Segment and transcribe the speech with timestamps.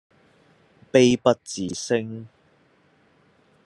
[0.91, 2.25] 悲不自勝